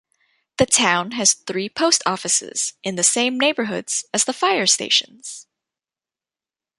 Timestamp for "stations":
4.65-5.45